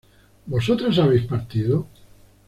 [0.47, 1.85] ¿Vosotras habéis partido?